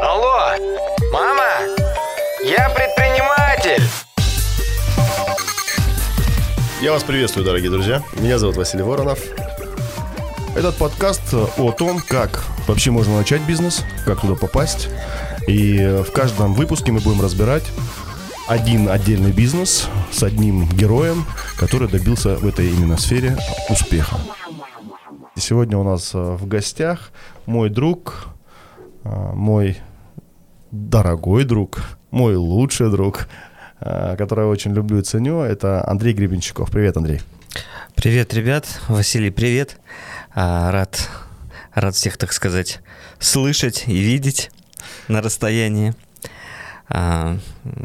[0.00, 0.56] Алло,
[1.12, 1.44] мама,
[2.42, 3.82] я предприниматель.
[6.80, 8.02] Я вас приветствую, дорогие друзья.
[8.14, 9.18] Меня зовут Василий Воронов.
[10.56, 14.88] Этот подкаст о том, как вообще можно начать бизнес, как туда попасть.
[15.46, 17.64] И в каждом выпуске мы будем разбирать
[18.48, 21.26] один отдельный бизнес с одним героем,
[21.58, 23.36] который добился в этой именно сфере
[23.68, 24.16] успеха.
[25.40, 27.12] Сегодня у нас э, в гостях
[27.46, 28.28] мой друг,
[29.04, 29.78] э, мой
[30.70, 33.26] дорогой друг, мой лучший друг,
[33.80, 36.70] э, которого я очень люблю и ценю, это Андрей Гребенщиков.
[36.70, 37.22] Привет, Андрей.
[37.94, 38.66] Привет, ребят.
[38.88, 39.80] Василий, привет.
[40.34, 41.08] А, рад,
[41.72, 42.80] рад всех, так сказать,
[43.18, 44.50] слышать и видеть
[45.08, 45.94] на расстоянии.
[46.92, 47.36] А,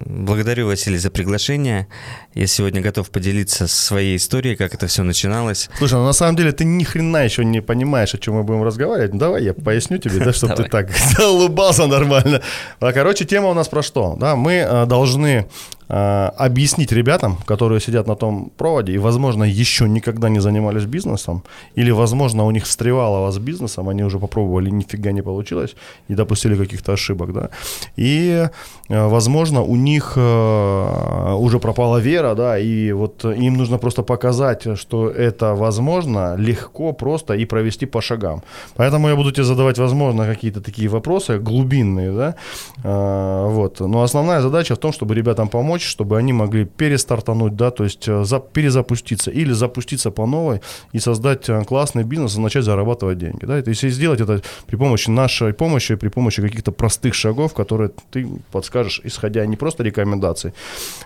[0.06, 1.88] благодарю, Василий, за приглашение.
[2.34, 5.70] Я сегодня готов поделиться своей историей, как это все начиналось.
[5.78, 8.64] Слушай, ну на самом деле ты ни хрена еще не понимаешь, о чем мы будем
[8.64, 9.14] разговаривать.
[9.14, 12.42] Ну, давай я поясню тебе, да, чтобы ты так улыбался нормально.
[12.80, 14.16] А, короче, тема у нас про что?
[14.20, 15.46] Да, мы а, должны
[15.88, 21.44] объяснить ребятам, которые сидят на том проводе и, возможно, еще никогда не занимались бизнесом,
[21.76, 25.76] или, возможно, у них встревало вас бизнесом, они уже попробовали, нифига не получилось,
[26.10, 27.50] и допустили каких-то ошибок, да,
[27.98, 28.50] и,
[28.90, 34.80] а, возможно, у них а, уже пропала вера, да, и вот им нужно просто показать,
[34.80, 38.42] что это возможно легко, просто и провести по шагам.
[38.76, 42.36] Поэтому я буду тебе задавать, возможно, какие-то такие вопросы глубинные, да,
[42.84, 43.80] вот.
[43.80, 47.84] Но основная задача в том, чтобы ребятам помочь помочь, чтобы они могли перестартануть, да, то
[47.84, 50.62] есть э, за, перезапуститься или запуститься по новой
[50.94, 53.46] и создать э, классный бизнес и начать зарабатывать деньги.
[53.46, 53.62] Да.
[53.62, 58.28] То есть сделать это при помощи нашей помощи, при помощи каких-то простых шагов, которые ты
[58.52, 60.54] подскажешь, исходя не просто рекомендаций,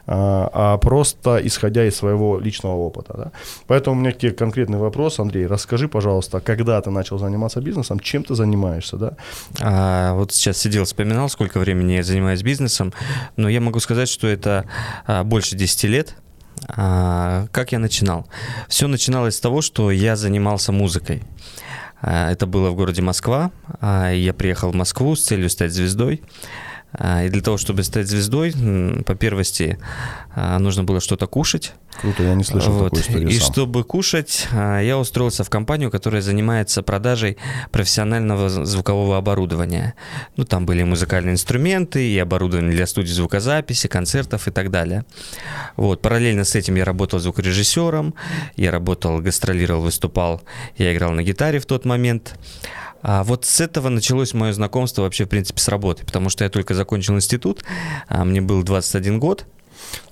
[0.06, 3.14] а, а просто исходя из своего личного опыта.
[3.18, 3.32] Да.
[3.68, 8.00] Поэтому у меня к тебе конкретный вопрос, Андрей, расскажи, пожалуйста, когда ты начал заниматься бизнесом,
[8.00, 9.12] чем ты занимаешься, да?
[9.62, 12.94] А, вот сейчас сидел, вспоминал, сколько времени я занимаюсь бизнесом,
[13.36, 14.59] но я могу сказать, что это
[15.06, 16.16] а, больше 10 лет.
[16.68, 18.28] А, как я начинал?
[18.68, 21.24] Все начиналось с того, что я занимался музыкой.
[22.02, 23.52] А, это было в городе Москва.
[23.82, 26.22] Я приехал в Москву с целью стать звездой.
[26.94, 28.54] И для того, чтобы стать звездой,
[29.06, 29.78] по первости,
[30.36, 31.74] нужно было что-то кушать.
[32.02, 32.86] Круто, я не слышал вот.
[32.86, 33.52] такую историю И сам.
[33.52, 37.38] чтобы кушать, а, я устроился в компанию, которая занимается продажей
[37.72, 39.96] профессионального звукового оборудования.
[40.38, 45.04] Ну, там были музыкальные инструменты и оборудование для студии звукозаписи, концертов и так далее.
[45.76, 46.02] Вот.
[46.02, 48.14] Параллельно с этим я работал звукорежиссером,
[48.56, 50.42] я работал, гастролировал, выступал,
[50.78, 52.36] я играл на гитаре в тот момент.
[53.02, 56.50] А вот с этого началось мое знакомство вообще, в принципе, с работой, потому что я
[56.50, 57.64] только закончил институт,
[58.08, 59.46] а мне был 21 год,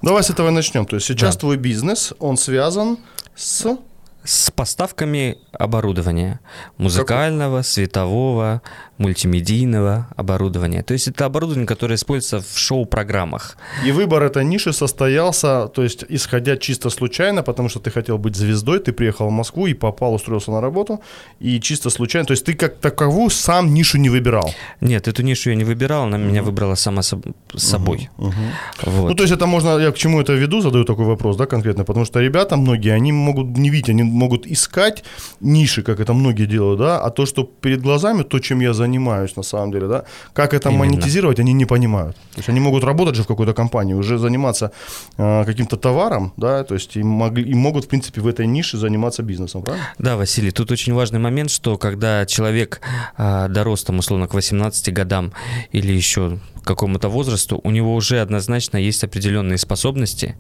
[0.02, 0.86] Давай с этого начнем.
[0.86, 1.42] То есть сейчас да.
[1.42, 2.98] твой бизнес, он связан
[3.36, 3.78] с
[4.24, 6.42] с поставками оборудования
[6.78, 8.62] музыкального, светового,
[8.97, 10.84] мультимедийного оборудования.
[10.84, 13.58] То есть это оборудование, которое используется в шоу-программах.
[13.85, 18.36] И выбор этой ниши состоялся, то есть исходя чисто случайно, потому что ты хотел быть
[18.36, 21.00] звездой, ты приехал в Москву и попал, устроился на работу,
[21.40, 24.53] и чисто случайно, то есть ты как таковую сам нишу не выбирал?
[24.81, 27.16] Нет, эту нишу я не выбирал, она меня выбрала сама с
[27.56, 28.09] собой.
[28.18, 28.36] Угу, угу.
[28.84, 29.09] Вот.
[29.09, 31.84] Ну то есть это можно, я к чему это веду, задаю такой вопрос, да, конкретно,
[31.84, 35.03] потому что ребята многие, они могут не видеть, они могут искать
[35.40, 38.87] ниши, как это многие делают, да, а то, что перед глазами, то, чем я занимаюсь,
[38.88, 40.03] занимаюсь на самом деле, да,
[40.34, 40.86] как это Именно.
[40.86, 42.16] монетизировать, они не понимают.
[42.16, 44.72] То есть они могут работать же в какой-то компании, уже заниматься
[45.18, 48.78] э, каким-то товаром, да, то есть и, могли, и могут, в принципе, в этой нише
[48.78, 49.86] заниматься бизнесом, правильно?
[50.00, 52.81] Да, Василий, тут очень важный момент, что когда человек
[53.18, 55.31] э, дорос, там, условно, к 18 годам
[55.74, 60.36] или еще какому-то возрасту, у него уже однозначно есть определенные способности,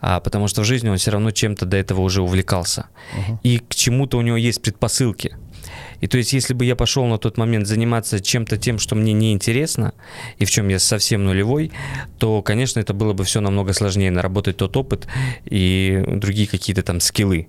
[0.00, 2.86] а, потому что в жизни он все равно чем-то до этого уже увлекался.
[3.14, 3.38] Uh-huh.
[3.44, 5.36] И к чему-то у него есть предпосылки.
[6.00, 9.12] И то есть, если бы я пошел на тот момент заниматься чем-то тем, что мне
[9.12, 9.92] не интересно,
[10.38, 11.72] и в чем я совсем нулевой,
[12.18, 15.06] то, конечно, это было бы все намного сложнее, наработать тот опыт
[15.44, 17.48] и другие какие-то там скиллы.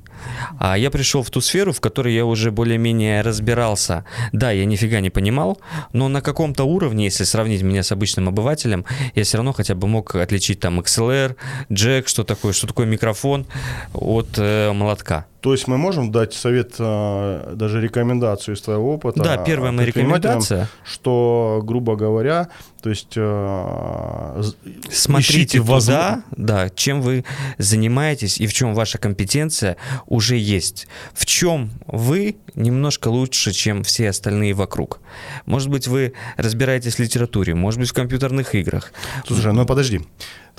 [0.59, 4.05] А я пришел в ту сферу, в которой я уже более-менее разбирался.
[4.31, 5.59] Да, я нифига не понимал,
[5.93, 8.85] но на каком-то уровне, если сравнить меня с обычным обывателем,
[9.15, 11.35] я все равно хотя бы мог отличить там XLR,
[11.71, 13.45] джек, что такое, что такое микрофон
[13.93, 15.25] от э, молотка.
[15.41, 19.23] То есть мы можем дать совет, а, даже рекомендацию из твоего опыта.
[19.23, 20.67] Да, первая моя рекомендация.
[20.83, 22.49] Что, грубо говоря,
[22.81, 24.43] То есть э,
[24.91, 27.25] Смотрите ищите туда, возможно- да, чем вы
[27.57, 30.87] занимаетесь и в чем ваша компетенция уже есть.
[31.13, 34.99] В чем вы немножко лучше, чем все остальные вокруг.
[35.45, 38.93] Может быть, вы разбираетесь в литературе, может быть, в компьютерных играх.
[39.27, 40.01] Слушай, ну подожди.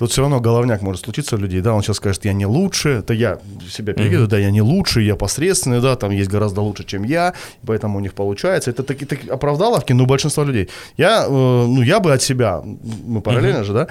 [0.01, 2.89] Тут все равно головняк может случиться у людей, да, он сейчас скажет, я не лучше,
[2.89, 3.39] это я
[3.69, 7.35] себя переглядываю, да, я не лучше, я посредственный, да, там есть гораздо лучше, чем я,
[7.67, 8.71] поэтому у них получается.
[8.71, 10.71] Это такие, такие оправдаловки, ну, большинство людей.
[10.97, 12.63] Я, э, ну, я бы от себя,
[13.07, 13.89] мы параллельно же, да,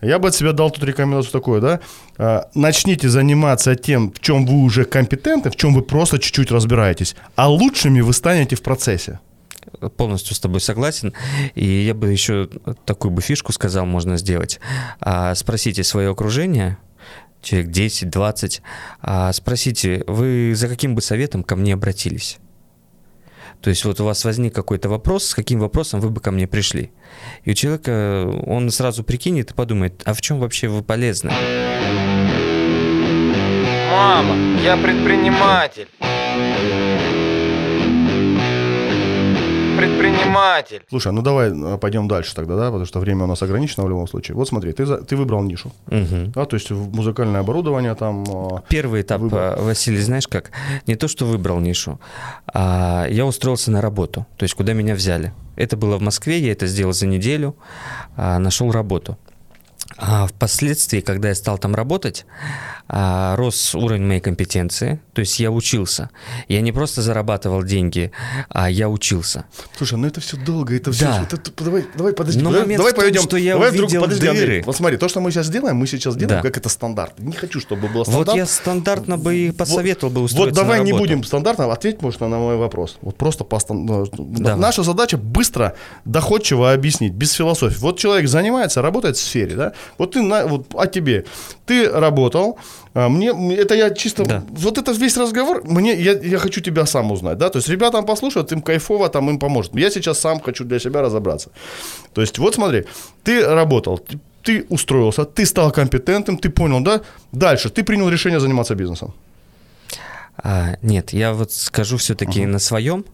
[0.00, 1.80] я бы от себя дал тут рекомендацию такую, да,
[2.16, 7.16] э, начните заниматься тем, в чем вы уже компетентны, в чем вы просто чуть-чуть разбираетесь,
[7.36, 9.18] а лучшими вы станете в процессе.
[9.96, 11.14] Полностью с тобой согласен.
[11.54, 12.48] И я бы еще
[12.84, 14.60] такую бы фишку сказал, можно сделать.
[15.00, 16.78] А, спросите свое окружение,
[17.42, 18.60] человек 10-20,
[19.00, 22.38] а, спросите, вы за каким бы советом ко мне обратились?
[23.60, 26.46] То есть вот у вас возник какой-то вопрос, с каким вопросом вы бы ко мне
[26.46, 26.92] пришли?
[27.44, 31.30] И у человека он сразу прикинет и подумает, а в чем вообще вы полезны?
[33.90, 35.88] Мама, я предприниматель.
[39.80, 40.82] Предприниматель.
[40.90, 43.88] Слушай, ну давай э, пойдем дальше тогда, да, потому что время у нас ограничено в
[43.88, 44.34] любом случае.
[44.36, 46.32] Вот смотри, ты, за- ты выбрал нишу, Мгм.
[46.32, 48.24] да, то есть музыкальное оборудование там...
[48.24, 49.58] э, Первый этап, Выбор.
[49.58, 50.50] э, Василий, знаешь как?
[50.86, 51.98] Не то, что выбрал нишу,
[52.52, 55.32] а я устроился на работу, то есть куда меня взяли.
[55.56, 57.54] Это было в Москве, я это сделал за неделю,
[58.16, 59.16] а, нашел работу.
[59.96, 62.24] А впоследствии, когда я стал там работать,
[62.88, 66.10] а, рос уровень моей компетенции, то есть я учился.
[66.48, 68.10] Я не просто зарабатывал деньги,
[68.48, 69.44] а я учился.
[69.76, 71.04] Слушай, ну это все долго, это все...
[71.04, 71.26] Да.
[71.30, 73.22] это- давай, давай, подожди, Но давай, момент давай поведем...
[73.22, 74.62] что я давай вдруг- подожди, Андрей, дыры.
[74.64, 76.48] вот смотри, то, что мы сейчас делаем, мы сейчас делаем, Да.
[76.48, 77.18] как это стандарт.
[77.18, 78.36] Не хочу, чтобы было Вот стандарт.
[78.38, 81.08] я стандартно бы и посоветовал бы Вот устроиться давай на не работу.
[81.08, 82.96] будем стандартно, ответь, может, на мой вопрос.
[83.02, 84.58] Вот просто по стан- ну, Давай.
[84.58, 87.78] Наша задача быстро, доходчиво объяснить, без философии.
[87.78, 89.72] Вот человек занимается, работает в сфере, да?
[89.98, 91.24] Вот ты, на, вот о тебе.
[91.66, 92.58] Ты работал,
[92.94, 94.42] а, мне, это я чисто, Да.
[94.50, 97.48] вот это весь разговор, мне, я, я хочу тебя сам узнать, да?
[97.50, 99.74] То есть ребятам послушают, им кайфово, там им поможет.
[99.76, 101.50] Я сейчас сам хочу для себя разобраться.
[102.14, 102.84] То есть вот смотри,
[103.24, 103.98] ты работал,
[104.42, 107.00] ты- устроился, ты стал компетентным, ты понял, да?
[107.32, 109.12] Дальше, ты принял решение заниматься бизнесом.
[110.42, 113.04] А, нет, я вот скажу все-таки на своем.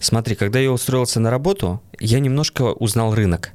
[0.00, 3.50] Смотри, когда я устроился на работу, я немножко узнал рынок.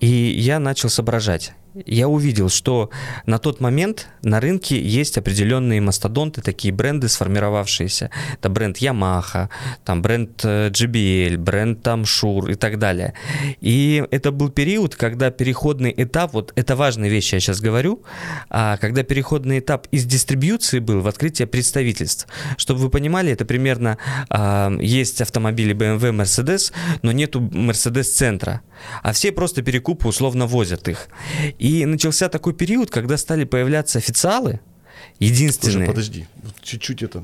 [0.00, 1.52] И я начал соображать.
[1.86, 2.90] Я увидел, что
[3.26, 8.10] на тот момент на рынке есть определенные мастодонты, такие бренды сформировавшиеся.
[8.34, 9.48] Это бренд Yamaha,
[9.84, 13.14] там бренд э, JBL, бренд там Shure и так далее.
[13.60, 18.02] И это был период, когда переходный этап, вот это важная вещь, я сейчас говорю,
[18.48, 22.26] а когда переходный этап из дистрибьюции был в открытие представительств.
[22.56, 23.98] Чтобы вы понимали, это примерно
[24.28, 26.72] а, есть автомобили BMW, Mercedes,
[27.02, 28.62] но нету Mercedes-центра.
[29.02, 31.08] А все просто перекупы условно возят их.
[31.58, 34.60] И начался такой период, когда стали появляться официалы,
[35.18, 35.86] Слушай, единственные.
[35.88, 37.22] подожди, вот чуть-чуть это.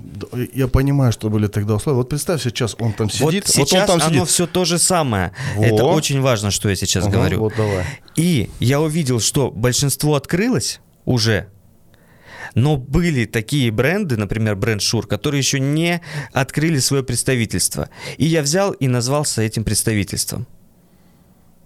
[0.54, 1.98] Я понимаю, что были тогда условия.
[1.98, 3.46] Вот представь, сейчас он там Вот сидит.
[3.48, 4.28] сейчас он там оно сидит.
[4.28, 5.32] все то же самое.
[5.56, 5.64] Во.
[5.64, 7.38] Это очень важно, что я сейчас Ага, говорю.
[7.40, 7.84] Вот давай.
[8.16, 11.48] И я увидел, что большинство открылось уже,
[12.54, 16.00] но были такие бренды, например, бренд Шур, которые еще не
[16.32, 17.88] открыли свое представительство.
[18.16, 20.46] И я взял и назвался этим представительством.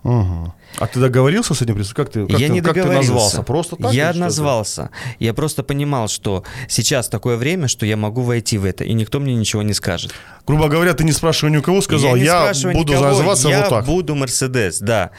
[0.02, 0.54] Ага.
[0.78, 1.74] А ты договорился с этим?
[1.74, 2.04] представителем?
[2.06, 3.42] Как ты, как я ты, не как ты назвался?
[3.42, 3.92] Просто так?
[3.92, 4.90] Я назвался.
[5.18, 9.20] Я просто понимал, что сейчас такое время, что я могу войти в это, и никто
[9.20, 10.10] мне ничего не скажет.
[10.12, 10.20] это?
[10.46, 13.60] Грубо говоря, ты не спрашивая ни у кого, сказал, я, спрашиваю буду никого, называться я
[13.60, 13.84] вот так.
[13.84, 15.10] буду Мерседес, да.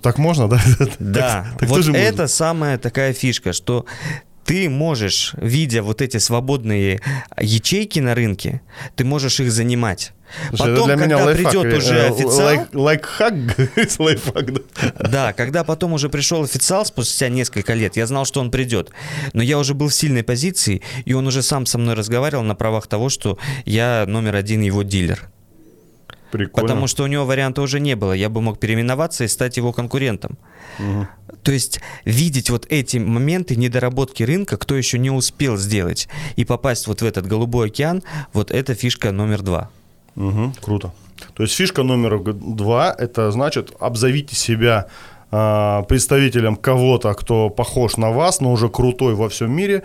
[0.00, 0.60] Так можно, да?
[0.98, 2.02] Да, Так- так вот тоже можно.
[2.04, 3.84] это самая такая фишка, что
[4.44, 7.00] ты можешь, видя вот эти свободные
[7.38, 8.60] ячейки на рынке,
[8.96, 10.12] ты можешь их занимать.
[10.48, 11.50] Слушай, потом, когда лайфхак.
[11.52, 14.60] придет Э, уже официал, лайк- Лайфхак, говорится, лайфхак, да.
[15.08, 18.90] да, когда потом уже пришел официал спустя несколько лет, я знал, что он придет,
[19.32, 22.54] но я уже был в сильной позиции, и он уже сам со мной разговаривал на
[22.54, 25.28] правах того, что я номер один его дилер.
[26.30, 26.66] Прикольно.
[26.66, 28.14] Потому что у него варианта уже не было.
[28.14, 30.38] Я бы мог переименоваться и стать его конкурентом.
[31.42, 36.86] То есть видеть вот эти моменты недоработки рынка, кто еще не успел сделать, и попасть
[36.86, 38.02] вот в этот голубой океан,
[38.32, 39.70] вот это фишка номер два.
[40.14, 40.92] Мгм, круто.
[41.34, 44.86] То есть фишка номер два, это значит обзовите себя
[45.30, 49.82] а, представителем кого-то, кто похож на вас, но уже крутой во всем мире.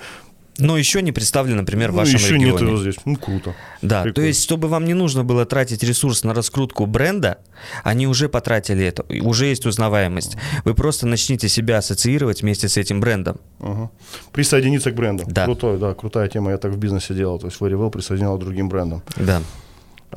[0.60, 2.52] Но еще не представлен, например, в Ну, вашем еще регионе.
[2.52, 2.96] нет его здесь.
[3.06, 3.54] Ну, круто.
[3.84, 4.28] Да, то Прикольно.
[4.28, 7.38] есть, чтобы вам не нужно было тратить ресурс на раскрутку бренда,
[7.84, 10.36] они уже потратили это, уже есть узнаваемость.
[10.66, 13.38] Вы просто начните себя ассоциировать вместе с этим брендом.
[13.60, 13.92] Ага.
[14.32, 15.26] Присоединиться к бренду.
[15.28, 15.46] Да.
[15.46, 16.50] Крутой, да, крутая тема.
[16.52, 17.38] Я так в бизнесе делал.
[17.38, 19.04] То есть Very Well присоединял к другим брендам.
[19.16, 19.44] Да.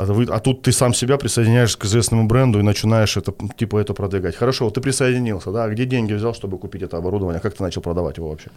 [0.01, 3.79] А, вы, а тут ты сам себя присоединяешь к известному бренду и начинаешь это, типа
[3.79, 4.37] это продвигать.
[4.37, 5.65] Хорошо, вот ты присоединился, да?
[5.65, 7.41] А где деньги взял, чтобы купить это оборудование?
[7.41, 8.51] Как ты начал продавать его вообще?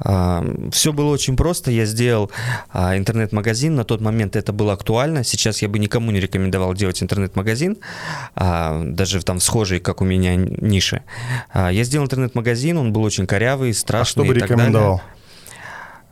[0.00, 1.70] А, все было очень просто.
[1.70, 2.30] Я сделал
[2.72, 3.74] а, интернет-магазин.
[3.74, 5.24] На тот момент это было актуально.
[5.24, 7.76] Сейчас я бы никому не рекомендовал делать интернет-магазин,
[8.34, 11.02] а, даже там в схожей, как у меня, нише.
[11.52, 14.22] А, я сделал интернет-магазин, он был очень корявый, страшный.
[14.22, 14.96] А что бы и так рекомендовал?
[14.96, 15.18] далее.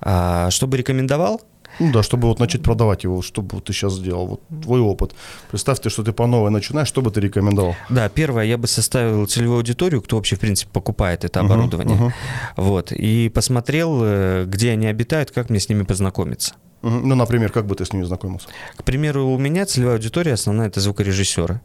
[0.01, 1.41] А, что бы рекомендовал?
[1.79, 5.15] Ну да, чтобы вот начать продавать его, что бы ты сейчас сделал, вот твой опыт.
[5.51, 7.75] Представь ты, что ты по новой начинаешь, что бы ты рекомендовал?
[7.91, 11.97] Да, первое, я бы составил целевую аудиторию, кто вообще, в принципе, покупает это Мгм, оборудование.
[11.97, 12.13] мгм.
[12.57, 16.55] Вот, и посмотрел, э, где они обитают, как мне с ними познакомиться.
[16.83, 18.49] Ну, например, как бы ты с ними знакомился?
[18.77, 21.61] К примеру, у меня целевая аудитория основная это звукорежиссеры.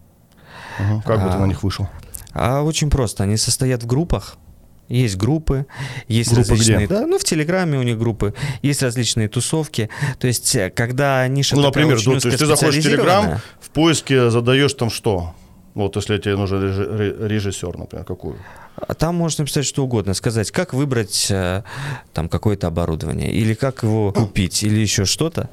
[0.79, 1.01] Мгм.
[1.03, 1.39] Как бы ты А.
[1.39, 1.87] на них вышел?
[2.33, 4.37] А очень просто, они состоят в группах.
[4.91, 5.65] Есть группы,
[6.07, 6.95] есть Группы различные, где?
[6.95, 9.89] да, ну в Телеграме у них группы, есть различные тусовки.
[10.19, 13.69] То есть, э, когда ниша Ну, например, ну, то есть ты заходишь в Телеграм, в
[13.69, 15.33] поиске задаешь там что?
[15.73, 18.35] Вот если тебе нужен режи- ре- режиссер, например, какую?
[18.97, 21.63] там можно написать что угодно, сказать, как выбрать э,
[22.13, 25.49] там какое-то оборудование, или как его купить, или еще что-то.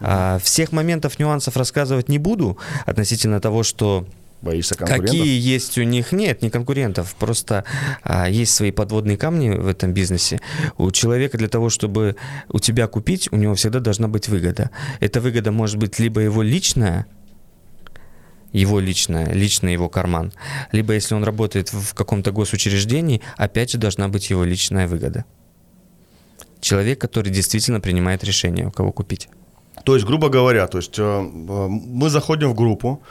[0.00, 4.06] А, всех моментов, нюансов рассказывать не буду относительно того, что
[4.44, 5.10] Боишься конкурентов?
[5.10, 6.12] Какие есть у них?
[6.12, 7.14] Нет, не конкурентов.
[7.18, 7.64] Просто
[8.02, 10.40] а, есть свои подводные камни в этом бизнесе.
[10.76, 12.16] У человека для того, чтобы
[12.48, 14.70] у тебя купить, у него всегда должна быть выгода.
[15.00, 17.06] Эта выгода может быть либо его личная,
[18.52, 20.32] его личная, личный его карман,
[20.72, 25.24] либо если он работает в каком-то госучреждении, опять же должна быть его личная выгода.
[26.60, 29.28] Человек, который действительно принимает решение, у кого купить.
[29.84, 33.02] То есть, грубо говоря, то есть э, э, мы заходим в группу,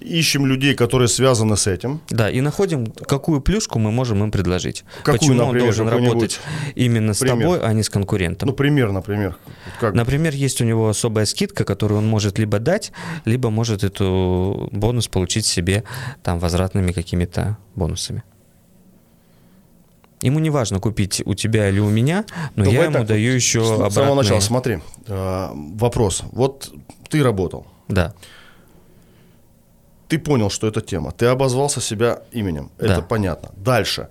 [0.00, 2.00] ищем людей, которые связаны с этим.
[2.10, 4.84] Да, и находим, какую плюшку мы можем им предложить.
[5.02, 6.14] Какую, Почему он например, должен какую-нибудь?
[6.14, 6.40] работать
[6.74, 7.38] именно с Пример.
[7.38, 8.48] тобой, а не с конкурентом.
[8.48, 9.36] Ну, пример, например.
[9.80, 9.94] Как?
[9.94, 12.92] Например, есть у него особая скидка, которую он может либо дать,
[13.24, 15.84] либо может эту бонус получить себе
[16.22, 18.22] там возвратными какими-то бонусами.
[20.22, 22.24] Ему не важно купить у тебя или у меня,
[22.54, 23.90] но Давай я ему так даю вот, еще С обратные...
[23.90, 26.22] самого начала, смотри, э, вопрос.
[26.32, 26.72] Вот
[27.10, 28.14] ты работал, Да,
[30.08, 33.02] ты понял, что это тема, ты обозвался себя именем, это Да.
[33.02, 33.50] понятно.
[33.56, 34.08] Дальше.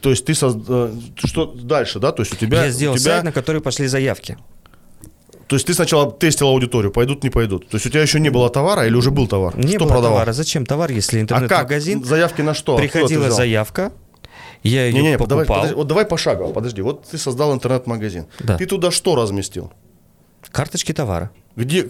[0.00, 0.92] То есть ты соз- э,
[1.26, 2.10] что дальше, да?
[2.12, 4.36] То есть у тебя, я сделал у тебя сайт, на который пошли заявки.
[5.46, 7.68] То есть ты сначала тестил аудиторию, пойдут, не пойдут.
[7.68, 9.56] То есть у тебя еще не было товара или уже был товар?
[9.56, 10.12] Не Что было продавал?
[10.18, 10.32] товара.
[10.32, 11.42] Зачем товар, если А как?
[11.42, 12.04] интернет-магазин?
[12.04, 12.76] Заявки на что?
[12.76, 13.92] Приходила заявка,
[14.62, 15.28] я ее Не-не-не, покупал.
[15.28, 16.82] давай, подожди, вот давай пошагово, подожди.
[16.82, 18.26] Вот ты создал интернет-магазин.
[18.40, 18.56] Да.
[18.56, 19.72] Ты туда что разместил?
[20.50, 21.30] Карточки товара.
[21.54, 21.82] Где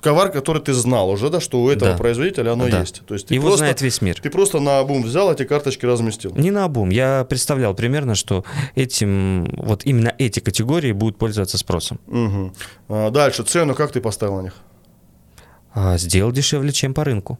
[0.00, 1.98] товар, который ты знал уже, да, что у этого Да.
[1.98, 2.80] производителя оно Да.
[2.80, 3.02] есть.
[3.06, 4.18] То есть ты Его просто, знает весь мир.
[4.20, 6.32] Ты просто на обум взял эти карточки разместил.
[6.34, 6.88] Не на обум.
[6.88, 12.00] Я представлял примерно, что этим, вот именно эти категории будут пользоваться спросом.
[12.06, 12.54] Мгм.
[12.88, 14.54] А, дальше цену как ты поставил на них?
[15.74, 17.38] А сделал дешевле, чем по рынку.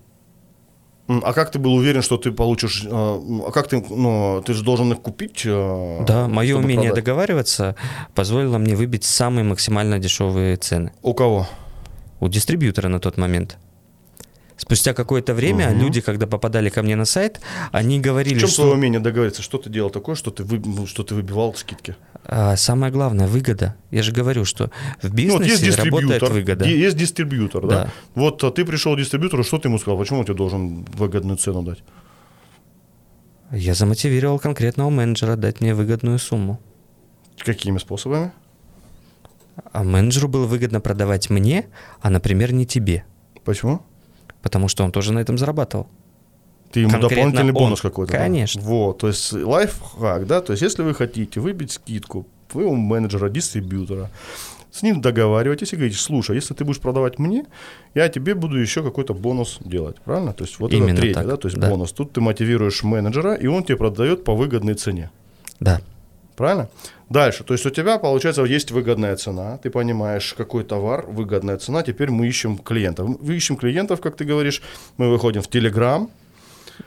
[1.06, 2.86] А как ты был уверен, что ты получишь?
[2.90, 5.42] А а как ты, ну, ты же должен их купить?
[5.46, 7.04] а, Да, мое умение продать?
[7.04, 7.76] договариваться
[8.14, 11.46] позволило мне выбить самые максимально дешевые цены У кого?
[12.20, 13.58] у дистрибьютора на тот момент.
[14.56, 15.80] Спустя какое-то время Мгм.
[15.80, 17.40] люди, когда попадали ко мне на сайт,
[17.72, 19.42] они В говорили, чем что твое умение договориться?
[19.42, 21.96] Что ты делал такое, что ты, вы- ну, что ты выбивал скидки?
[22.26, 23.74] а, самое главное выгода.
[23.90, 24.70] Я же говорю, что
[25.02, 26.64] в Ну, вот бизнесе есть работает выгода.
[26.64, 27.84] есть дистрибьютор, да?
[27.84, 27.90] Да.
[28.14, 29.98] Вот а, ты пришел к дистрибьютору, что ты ему сказал?
[29.98, 31.82] Почему он тебе должен выгодную цену дать?
[33.50, 36.60] Я замотивировал конкретного менеджера дать мне выгодную сумму.
[37.38, 38.32] Какими способами?
[39.72, 41.66] А менеджеру было выгодно продавать мне,
[42.00, 43.04] а, например, не тебе.
[43.44, 43.82] Почему?
[44.44, 45.88] Потому что он тоже на этом зарабатывал.
[46.70, 47.58] Ты ему Конкретно дополнительный он.
[47.58, 48.12] бонус какой-то.
[48.12, 48.18] да?
[48.18, 48.60] Конечно.
[48.62, 53.28] Вот, то есть лайфхак, да, то есть если вы хотите выбить скидку, вы у менеджера,
[53.28, 54.10] дистрибьютора,
[54.70, 57.46] с ним договариваетесь и говорите, слушай, если ты будешь продавать мне,
[57.94, 60.32] я тебе буду еще какой-то бонус делать, правильно?
[60.32, 61.70] То есть вот Именно это третье, так, да, то есть да.
[61.70, 61.92] бонус.
[61.92, 65.10] Тут ты мотивируешь менеджера, и он тебе продает по выгодной цене.
[65.60, 65.80] Да.
[66.36, 66.68] Правильно?
[67.10, 67.44] Дальше.
[67.44, 69.58] То есть у тебя, получается, есть выгодная цена.
[69.58, 71.82] Ты понимаешь, какой товар, выгодная цена.
[71.82, 73.08] Теперь мы ищем клиентов.
[73.20, 74.62] Мы ищем клиентов, как ты говоришь.
[74.96, 76.08] Мы выходим в Телеграм.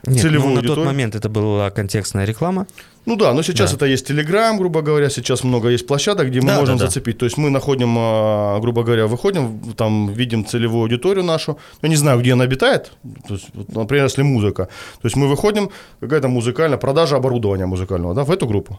[0.06, 0.86] Нет, Целевую ну, на тот аудиторию?
[0.86, 2.68] момент это была контекстная реклама.
[3.06, 3.78] Ну да, но сейчас Да.
[3.78, 5.10] это есть Телеграм, грубо говоря.
[5.10, 6.88] Сейчас много есть площадок, где мы Да, можем да, да.
[6.88, 7.18] зацепить.
[7.18, 11.58] То есть мы находим, а, грубо говоря, выходим, там видим целевую аудиторию нашу.
[11.82, 12.92] Я не знаю, где она обитает.
[13.28, 14.66] То есть, например, если музыка.
[15.02, 15.70] То есть мы выходим,
[16.02, 18.78] какая-то музыкальная, продажа оборудования музыкального, да, в эту группу.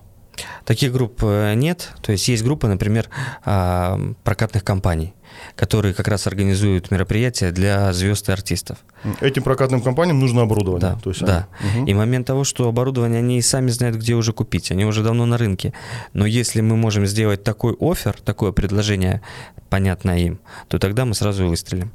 [0.65, 1.93] Таких групп э, нет.
[2.03, 3.09] То есть есть группы, например,
[3.45, 5.15] а, прокатных компаний,
[5.57, 8.79] которые как раз организуют мероприятия для звезд и артистов.
[9.21, 10.81] Этим прокатным компаниям нужно оборудование.
[10.95, 11.47] Да, То есть, да.
[11.61, 11.87] Мгм.
[11.87, 15.27] И момент того, что оборудование они и сами знают, где уже купить, они уже давно
[15.27, 15.73] на рынке.
[16.13, 19.23] Но если мы можем сделать такой офер, такое предложение,
[19.71, 21.93] понятное им, то тогда мы сразу и выстрелим.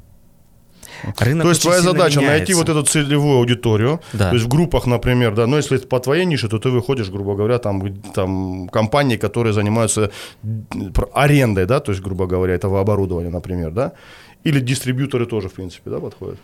[1.18, 2.56] Рынок То есть твоя задача найти меняется.
[2.56, 4.28] вот эту целевую аудиторию, Да.
[4.30, 7.10] то есть в группах, например, да, но если это по твоей нише, то ты выходишь,
[7.10, 10.10] грубо говоря, там, там компании, которые занимаются
[11.12, 13.92] арендой, да, то есть, грубо говоря, этого оборудования, например, да,
[14.44, 16.38] или дистрибьюторы тоже, в принципе, да, подходят.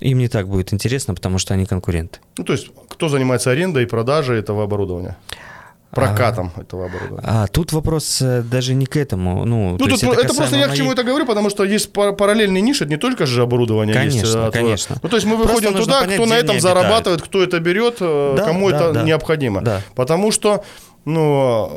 [0.00, 2.18] Им не так будет интересно, потому что они конкуренты.
[2.38, 5.16] Ну, то есть, кто занимается арендой и продажей этого оборудования?
[5.94, 7.22] Прокатом этого оборудования.
[7.26, 9.44] А тут вопрос э, даже не к этому.
[9.44, 11.92] Ну, Ну, тут это, касаемо просто я к моей- чему это говорю, потому что есть
[11.92, 14.16] пар- параллельные ниши, это не только же оборудование есть.
[14.20, 14.96] Конечно, а, конечно.
[15.02, 17.60] Ну, то есть мы Просто выходим нужно туда, понять, кто на этом зарабатывает, кто это
[17.60, 19.02] берет, э, Да, кому да, это да.
[19.02, 19.60] необходимо.
[19.62, 19.80] Да.
[19.94, 20.64] Потому что,
[21.04, 21.68] ну,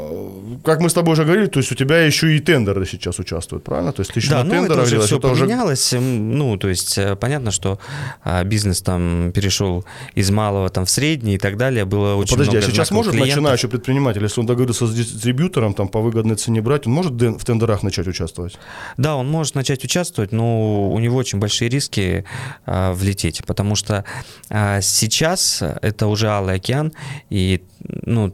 [0.56, 3.20] э, как мы с тобой уже говорили, то есть у тебя еще и тендеры сейчас
[3.20, 3.92] участвуют, правильно?
[3.92, 5.94] То есть ты еще Да, на ну это уже все это уже поменялось.
[5.94, 7.80] м, Ну, то есть э, понятно, что
[8.24, 11.86] а, бизнес там перешел из малого там в средний и так далее.
[11.86, 13.36] Было очень Подожди, а много сейчас знаковых может клиентов.
[13.38, 17.44] начинающий предприниматель, если он договорился с дистрибьютором там по выгодной цене брать, он может в
[17.46, 18.58] тендерах начать участвовать?
[18.98, 22.24] Да, он может начать участвовать, но у него очень большие риски
[22.66, 24.06] а, влететь, потому что
[24.50, 26.94] а, сейчас это уже Алый океан,
[27.30, 27.62] и
[28.06, 28.34] ну,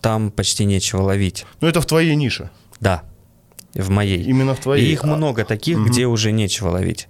[0.00, 1.46] там почти нечего ловить.
[1.60, 3.02] Ну, это в твоей нише, Да,
[3.74, 4.22] в моей.
[4.24, 4.92] именно в И твоей.
[4.92, 5.86] их А- много таких, Мгм.
[5.90, 7.08] где уже нечего ловить.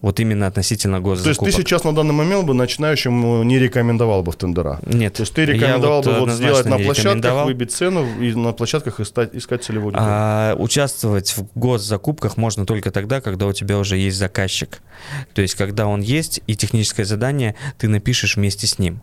[0.00, 1.54] Вот именно относительно То есть госзакупок.
[1.54, 4.78] ты сейчас на данный момент бы начинающим э, не рекомендовал бы в тендера?
[4.84, 5.14] Нет.
[5.14, 9.00] То есть ты рекомендовал вот бы вот сделать на площадках, выбить цену и на площадках
[9.00, 10.10] искать, искать целевую аудиторию?
[10.12, 14.82] А, участвовать в госзакупках можно только тогда, когда у тебя уже есть заказчик.
[15.32, 19.00] То есть, когда он есть, и техническое задание ты напишешь вместе с ним.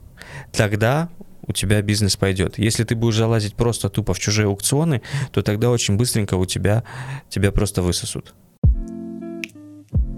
[0.51, 1.09] Тогда
[1.47, 2.57] у тебя бизнес пойдет.
[2.57, 6.83] Если ты будешь залазить просто тупо в чужие аукционы, то тогда очень быстренько у тебя
[7.29, 8.33] тебя просто высосут.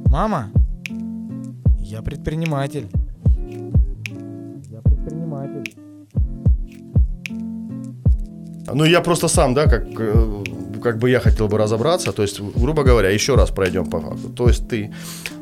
[0.05, 0.51] Мама,
[1.79, 2.87] я предприниматель.
[4.69, 5.75] Я предприниматель.
[8.73, 10.43] Ну, я просто сам, да, как, э,
[10.81, 12.11] как бы я хотел бы разобраться.
[12.11, 14.29] То есть, грубо говоря, еще раз пройдем по факту.
[14.29, 14.93] То есть ты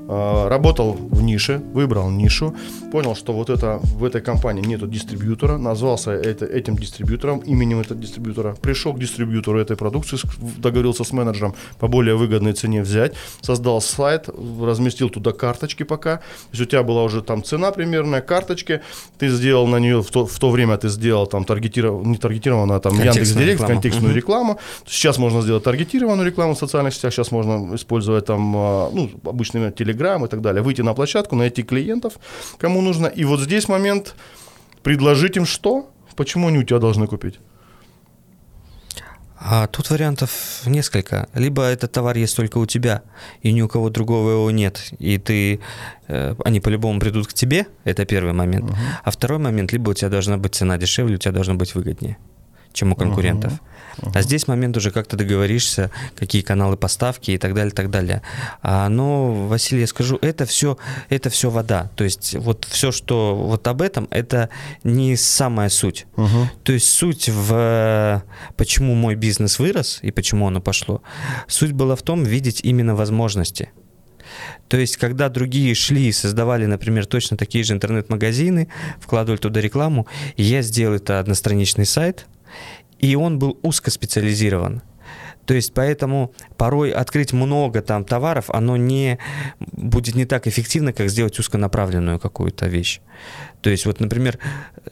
[0.08, 2.56] работал в нише, выбрал нишу,
[2.92, 8.00] понял, что вот это в этой компании нету дистрибьютора, назвался это, этим дистрибьютором, именем этого
[8.00, 10.18] дистрибьютора, пришел к дистрибьютору этой продукции,
[10.58, 14.28] договорился с менеджером по более выгодной цене взять, создал сайт,
[14.62, 16.18] разместил туда карточки пока.
[16.18, 18.82] То есть у тебя была уже там цена примерная, карточки,
[19.18, 22.78] ты сделал на нее, в то, в то время ты сделал там таргетированную, не таргетированную,
[22.78, 23.74] а там Контекстную Яндекс Директ, рекламу.
[23.74, 24.18] контекстную Мгм.
[24.18, 24.60] рекламу.
[24.86, 29.62] Сейчас можно сделать таргетированную рекламу в социальных сетях, сейчас можно использовать там, а, ну, обычный
[29.92, 32.14] Telegram и так далее, выйти на площадку, найти клиентов,
[32.58, 33.08] кому нужно.
[33.08, 34.16] И вот здесь момент
[34.84, 35.90] предложить им что?
[36.16, 37.40] Почему они у тебя должны купить?
[39.44, 41.28] А тут вариантов несколько.
[41.34, 43.02] Либо этот товар есть только у тебя,
[43.42, 45.60] и ни у кого другого его нет, и ты,
[46.08, 48.72] э, они по-любому придут к тебе, это первый момент.
[49.04, 52.18] А второй момент, либо у тебя должна быть цена дешевле, у тебя должно быть выгоднее,
[52.72, 53.54] чем у конкурентов.
[54.14, 58.22] А здесь момент уже, как ты договоришься, какие каналы поставки и так далее, так далее.
[58.62, 60.78] А, но, Василий, я скажу, это все,
[61.10, 61.90] это все вода.
[61.96, 64.50] То есть вот все, что вот об этом, это
[64.84, 66.06] не самая суть.
[66.64, 68.24] То есть суть в
[68.58, 71.02] почему мой бизнес вырос и почему оно пошло.
[71.48, 73.70] Суть была в том видеть именно возможности.
[74.68, 80.08] То есть, когда другие шли и создавали, например, точно такие же интернет-магазины, вкладывали туда рекламу,
[80.38, 82.26] я сделал это одностраничный сайт,
[83.02, 84.82] и он был узкоспециализирован.
[85.46, 89.18] То есть поэтому порой открыть много там товаров, оно не
[89.60, 93.02] будет не так эффективно, как сделать узконаправленную какую-то вещь.
[93.62, 94.38] То есть вот, например,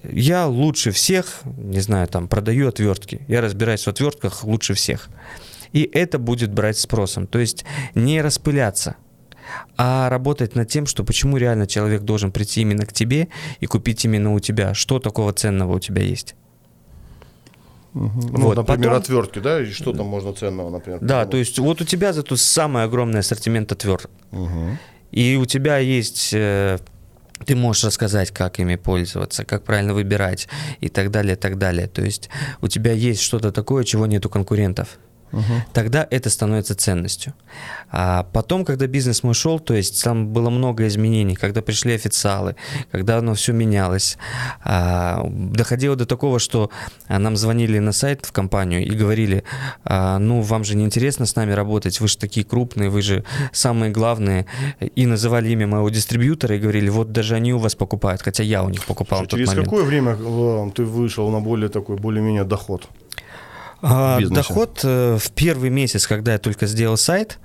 [0.03, 5.09] я лучше всех, не знаю, там продаю отвертки, я разбираюсь в отвертках лучше всех.
[5.71, 7.27] И это будет брать спросом.
[7.27, 8.95] То есть не распыляться,
[9.77, 14.03] а работать над тем, что почему реально человек должен прийти именно к тебе и купить
[14.03, 16.35] именно у тебя, что такого ценного у тебя есть.
[17.93, 20.99] Ну, Вот, например, потом- отвертки, да, и что там можно ценного, например?
[21.01, 24.11] Да, то есть вот у тебя зато самый огромный ассортимент отверток.
[24.31, 24.77] Мгм.
[25.11, 26.29] И у тебя есть...
[26.33, 26.77] э,
[27.45, 30.49] Ты можешь рассказать, как ими пользоваться, как правильно выбирать
[30.81, 31.87] и так далее, так далее.
[31.87, 32.29] То есть
[32.61, 34.99] у тебя есть что-то такое, чего нет у конкурентов.
[35.73, 37.33] Тогда это становится ценностью.
[37.91, 42.55] А потом, когда бизнес мой шел, то есть там было много изменений, когда пришли официалы,
[42.91, 44.17] когда оно все менялось,
[44.63, 46.69] а, доходило до такого, что
[47.07, 49.43] а, нам звонили на сайт в компанию и говорили,
[49.83, 53.23] а, ну вам же не интересно с нами работать, вы же такие крупные, вы же
[53.51, 54.45] самые главные,
[54.95, 58.63] и называли имя моего дистрибьютора и говорили, вот даже они у вас покупают, хотя я
[58.63, 59.65] у них покупал Слушай, через момент.
[59.65, 62.87] какое время э, ты вышел на более такой, более-менее доход?
[63.81, 64.41] А, бизнесе?
[64.41, 67.39] Доход э, в первый месяц, когда я только сделал сайт,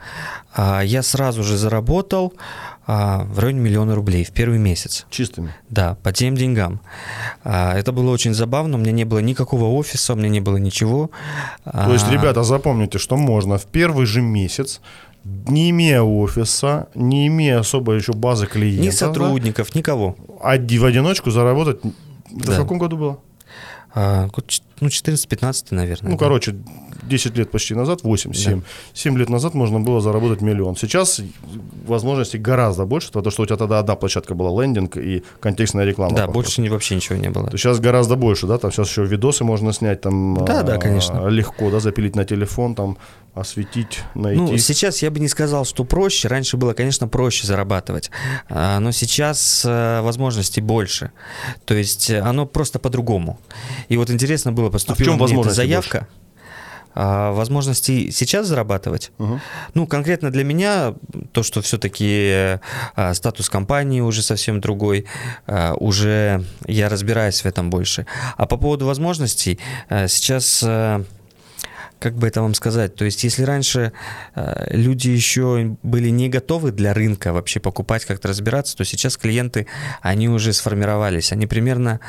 [0.55, 2.33] а, я сразу же заработал
[2.87, 5.07] а, в районе миллиона рублей в первый месяц.
[5.11, 5.55] Чистыми.
[5.71, 6.81] Да, по тем деньгам.
[7.45, 8.77] А, Это было очень забавно.
[8.77, 11.11] У меня не было никакого офиса, у меня не было ничего.
[11.65, 14.81] То есть, А, ребята, запомните, что можно в первый же месяц
[15.47, 18.85] не имея офиса, не имея особо еще базы клиентов.
[18.87, 20.17] Ни сотрудников, никого.
[20.29, 21.79] Да, оди- в одиночку заработать.
[22.37, 22.53] Это Да.
[22.53, 23.19] в каком году было?
[23.95, 26.11] А, год ну, 14-15, наверное.
[26.11, 26.25] Ну, да.
[26.25, 26.57] короче,
[27.09, 28.63] 10 лет почти назад, 8, 7.
[28.93, 30.77] 7 лет назад можно было заработать миллион.
[30.77, 31.21] Сейчас
[31.87, 36.17] возможностей гораздо больше, потому что у тебя тогда одна площадка была, лендинг и контекстная реклама.
[36.17, 37.49] Да, больше ни- вообще ничего не было.
[37.51, 40.79] То сейчас гораздо больше, да, там сейчас еще видосы можно снять, там Да, да, а,
[40.79, 41.27] конечно.
[41.29, 42.97] легко, да, запилить на телефон, там
[43.35, 44.41] осветить, найти.
[44.41, 46.29] Ну, сейчас я бы не сказал, что проще.
[46.29, 48.11] Раньше было, конечно, проще зарабатывать.
[48.49, 51.11] А, Но сейчас э, возможностей больше.
[51.65, 53.41] То есть оно просто по-другому.
[53.89, 56.07] И вот интересно было, поступила чем мне эта заявка.
[56.11, 56.24] А,
[56.95, 59.13] возможности сейчас зарабатывать.
[59.19, 59.41] Мгм.
[59.75, 60.95] Ну, конкретно для меня
[61.33, 62.59] то, что все-таки
[63.13, 65.07] статус компании уже совсем другой,
[65.47, 68.07] а, уже я разбираюсь в этом больше.
[68.37, 69.59] А по поводу возможностей,
[69.91, 70.65] сейчас,
[72.05, 73.93] как бы это вам сказать, то есть если раньше
[74.35, 79.67] э, люди еще были не готовы для рынка вообще покупать, как-то разбираться, то сейчас клиенты,
[80.03, 82.01] они уже сформировались, они примерно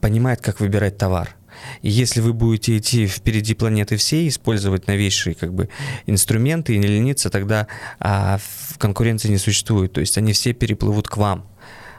[0.00, 1.34] понимают, как выбирать товар.
[1.82, 5.68] И если вы будете идти впереди планеты всей, использовать новейшие как бы,
[6.06, 7.66] инструменты и не лениться, тогда
[7.98, 8.38] а,
[8.78, 9.92] конкуренции не существует.
[9.92, 11.46] То есть они все переплывут к вам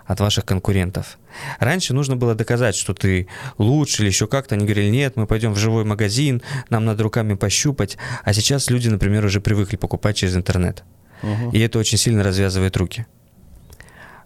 [0.06, 1.18] от ваших конкурентов.
[1.60, 4.56] Раньше нужно было доказать, что ты лучше или еще как-то.
[4.56, 7.98] Они говорили, нет, мы пойдем в живой магазин, нам надо руками пощупать.
[8.24, 10.84] А сейчас люди, например, уже привыкли покупать через интернет.
[11.22, 11.52] Мгм.
[11.52, 13.06] И это очень сильно развязывает руки.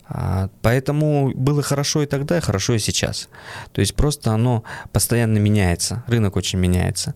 [0.08, 3.30] А, Поэтому было хорошо и тогда, и хорошо и сейчас.
[3.72, 7.16] То есть просто оно постоянно меняется, рынок очень меняется.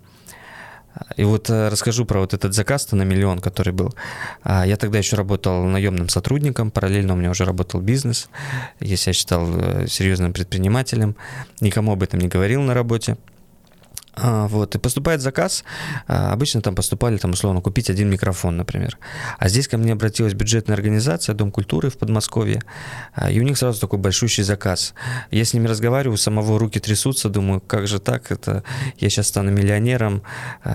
[1.18, 3.94] И вот э, расскажу про вот этот заказ на миллион, который был.
[4.44, 8.30] А, Я тогда еще работал наемным сотрудником, параллельно у меня уже работал бизнес.
[8.80, 11.16] Я себя считал э, серьезным предпринимателем,
[11.62, 13.18] никому об этом не говорил на работе.
[14.22, 15.64] А, Вот, и поступает заказ,
[16.08, 18.98] а, обычно там поступали, там, условно, купить один микрофон, например.
[19.38, 22.62] А здесь ко мне обратилась бюджетная организация, Дом культуры в Подмосковье,
[23.14, 24.94] а, и у них сразу такой большущий заказ.
[25.32, 28.64] Я с ними разговариваю, у самого руки трясутся, думаю, как же так, это
[28.98, 30.22] я сейчас стану миллионером,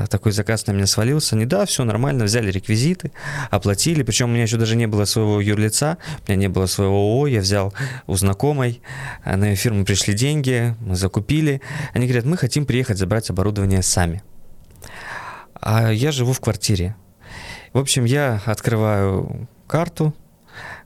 [0.09, 1.37] такой заказ на меня свалился.
[1.37, 3.13] Не, да, все нормально, взяли реквизиты,
[3.51, 6.95] оплатили, причем у меня еще даже не было своего юрлица, у меня не было своего
[6.95, 7.75] ООО, я взял
[8.07, 8.81] у знакомой,
[9.25, 11.61] на ее фирму пришли деньги, мы закупили.
[11.93, 14.23] Они говорят, мы хотим приехать забрать оборудование сами.
[15.55, 16.97] А я живу в квартире.
[17.73, 20.15] В общем, я открываю карту,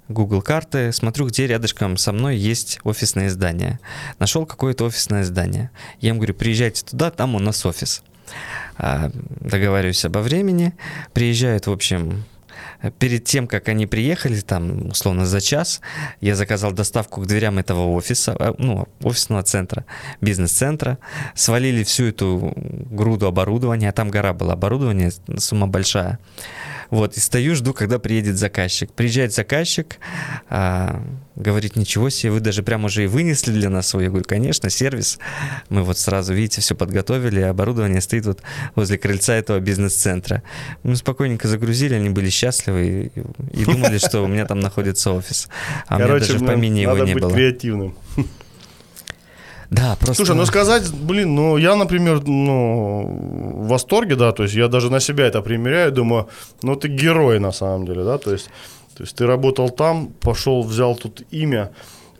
[0.08, 3.78] Google карты, смотрю, где рядышком со мной есть офисное здание.
[4.18, 5.70] Нашел какое-то офисное здание.
[6.00, 8.02] Я им говорю, приезжайте туда, там у нас офис.
[8.78, 10.74] А, Договариваюсь обо времени.
[11.12, 12.24] Приезжают, в общем,
[12.98, 15.80] перед тем, как они приехали, там, условно, за час,
[16.20, 19.84] я заказал доставку к дверям этого офиса, а, ну, офисного центра,
[20.20, 20.98] бизнес-центра,
[21.34, 22.52] свалили всю эту
[22.90, 26.18] груду оборудования, а там гора была оборудования, сумма большая.
[26.90, 28.90] Вот, и стою, жду, когда приедет заказчик.
[28.92, 29.98] Приезжает заказчик,
[30.48, 31.02] а,
[31.36, 34.04] говорит, ничего себе, вы даже прям уже и вынесли для нас свой.
[34.04, 35.18] Я говорю, конечно, сервис.
[35.68, 38.42] Мы вот сразу, видите, все подготовили, оборудование стоит вот
[38.74, 40.42] возле крыльца этого бизнес-центра.
[40.82, 45.48] Мы спокойненько загрузили, они были счастливы и, и думали, что у меня там находится офис.
[45.86, 47.32] А у меня даже в блин, помине его не быть было.
[47.32, 47.96] креативным.
[49.70, 50.14] Да, просто...
[50.14, 53.02] Слушай, ну сказать, блин, ну я, например, ну
[53.54, 56.28] в восторге, да, то есть я даже на себя это примеряю, думаю,
[56.62, 58.46] ну ты герой на самом деле, да, то есть,
[58.96, 61.70] то есть ты работал там, пошел, взял тут имя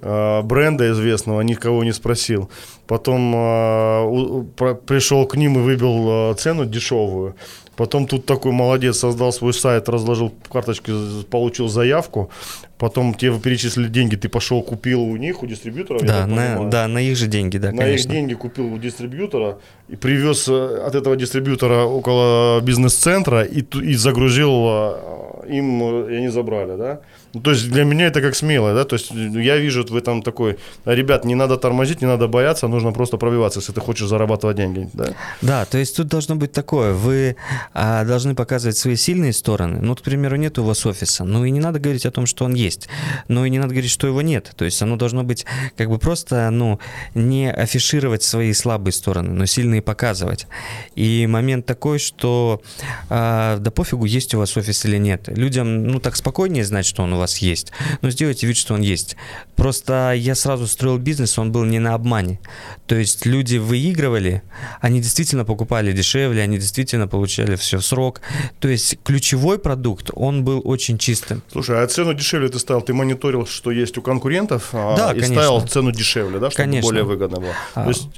[0.01, 2.51] бренда известного, никого не спросил,
[2.87, 4.45] потом э,
[4.87, 7.35] пришел к ним и выбил э, цену дешевую,
[7.77, 10.93] потом тут такой молодец, создал свой сайт, разложил карточки,
[11.31, 12.31] получил заявку,
[12.79, 16.71] потом тебе перечислили деньги, ты пошел купил у них, у дистрибьюторов, я Да, на, понимаю.
[16.71, 18.09] да, на их же деньги, да, на конечно.
[18.09, 19.59] их деньги купил у дистрибьютора
[19.89, 26.17] и привез э, от этого дистрибьютора около бизнес-центра и, и загрузил э, им, э, и
[26.17, 27.01] они забрали, да?
[27.35, 30.23] Ну, то есть для меня это как смело, да, то есть я вижу в этом
[30.23, 34.57] такой, ребят, не надо тормозить, не надо бояться, нужно просто пробиваться, если ты хочешь зарабатывать
[34.57, 35.09] деньги, да.
[35.43, 37.37] Да, то есть тут должно быть такое, вы
[37.75, 39.79] а, должны показывать свои сильные стороны.
[39.81, 42.47] Ну, к примеру, нет у вас офиса, ну и не надо говорить о том, что
[42.47, 42.89] он есть,
[43.29, 44.53] но и не надо говорить, что его нет.
[44.57, 45.45] То есть оно должно быть
[45.77, 46.79] как бы просто, ну,
[47.15, 50.47] не афишировать свои слабые стороны, но сильные показывать.
[50.95, 52.63] И момент такой, что
[53.09, 55.29] а, да пофигу, есть у вас офис или нет.
[55.29, 57.73] Людям, ну, так спокойнее знать, что он у вас есть.
[58.03, 59.17] Но сделайте вид, что он есть.
[59.57, 62.41] Просто я сразу строил бизнес, он был не на обмане.
[62.87, 64.43] То есть люди выигрывали,
[64.81, 68.21] они действительно покупали дешевле, они действительно получали все в срок.
[68.61, 71.43] То есть ключевой продукт, он был очень чистым.
[71.51, 75.21] Слушай, а цену дешевле ты ставил, ты мониторил, что есть у конкурентов, а, Да, и
[75.21, 75.43] конечно.
[75.43, 76.89] ставил цену дешевле, да, чтобы Конечно.
[76.89, 77.55] более выгодно было.
[77.75, 77.85] А.
[77.85, 78.09] То есть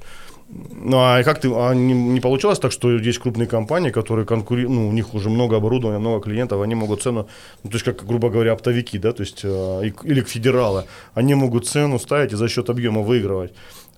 [0.52, 4.76] Ну а как ты, а не, не получалось так, что есть крупные компании, которые конкурируют,
[4.76, 7.28] ну у них уже много оборудования, много клиентов, они могут цену,
[7.62, 11.68] ну, то есть как, грубо говоря, оптовики, да, то есть э, или федералы, они могут
[11.68, 13.52] цену ставить и за счет объема выигрывать.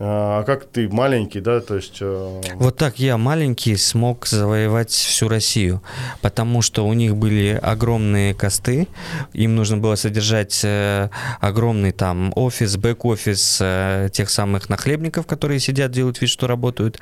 [0.05, 1.99] А как ты маленький, да, то есть...
[2.01, 5.81] э, Вот так я маленький смог завоевать всю Россию,
[6.23, 8.89] потому что у них были огромные косты,
[9.33, 11.09] им нужно было содержать э,
[11.41, 16.99] огромный там офис, бэк-офис э, тех самых нахлебников, которые сидят, делают вид, что работают,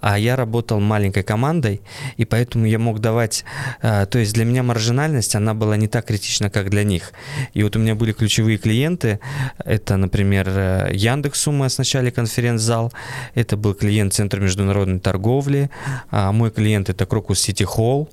[0.00, 1.82] а я работал маленькой командой,
[2.18, 3.44] и поэтому я мог давать,
[3.82, 7.10] то есть для меня маржинальность, она была не так критична, как для них.
[7.52, 9.18] И вот у меня были ключевые клиенты,
[9.64, 10.48] это, например,
[10.92, 12.10] Яндексу мы оснащали
[12.44, 12.92] конференц-зал,
[13.34, 15.70] это был клиент Центра международной торговли,
[16.10, 18.08] а мой клиент это Крокус Сити Холл,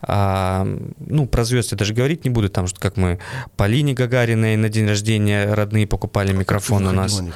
[0.00, 0.66] а,
[1.00, 3.18] ну, про звезд я даже говорить не буду, там, что как мы
[3.56, 7.18] Полине Гагариной на день рождения родные покупали микрофон у нас.
[7.18, 7.34] на них?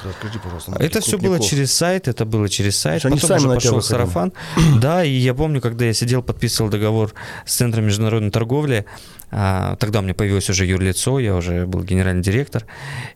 [0.78, 3.02] Это все было через сайт, это было через сайт.
[3.02, 3.80] Потом уже пошел выходили?
[3.80, 4.32] сарафан.
[4.80, 7.14] Да, и я помню, когда я сидел, подписывал договор
[7.44, 8.84] с Центром международной торговли,
[9.32, 12.66] тогда у меня появилось уже юрлицо, я уже был генеральный директор,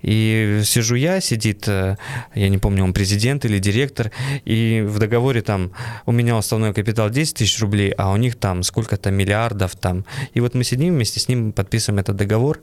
[0.00, 1.96] и сижу я, сидит, э,
[2.35, 4.11] я не помню, он президент или директор,
[4.46, 5.72] и в договоре там
[6.07, 10.07] у меня основной капитал 10 тысяч рублей, а у них там сколько-то миллиардов там.
[10.33, 12.61] И вот мы сидим вместе с ним, подписываем этот договор.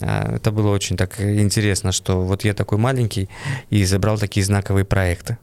[0.00, 3.28] А, Это было очень так интересно, что вот я такой маленький
[3.68, 5.36] и забрал такие знаковые проекты.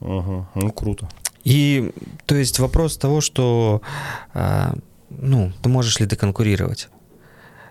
[0.00, 1.08] Ага, ну круто.
[1.44, 1.92] И
[2.24, 3.82] то есть вопрос того, что
[4.34, 4.74] а,
[5.10, 6.88] ну, ты можешь ли ты конкурировать?